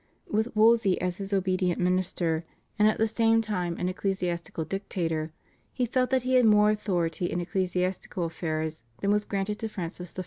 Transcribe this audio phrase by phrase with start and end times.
[0.27, 2.43] With Wolsey as his obedient minister
[2.79, 5.31] and at the same time an ecclesiastical dictator,
[5.71, 10.11] he felt that he had more authority in ecclesiastical affairs than was granted to Francis
[10.17, 10.19] I.